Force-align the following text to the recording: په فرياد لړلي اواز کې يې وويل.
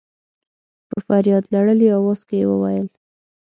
په 0.89 0.97
فرياد 1.05 1.43
لړلي 1.53 1.87
اواز 1.97 2.19
کې 2.27 2.35
يې 2.41 2.47
وويل. 2.51 2.87